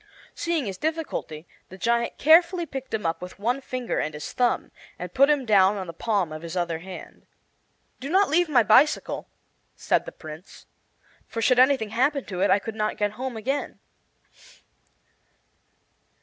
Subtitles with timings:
[0.33, 4.71] Seeing his difficulty the giant carefully picked him up with one finger and his thumb,
[4.97, 7.27] and put him down on the palm of his other hand.
[7.99, 9.29] "Do not leave my bicycle,"
[9.75, 10.65] said the Prince,
[11.27, 13.79] "for should anything happen to it I could not get home again."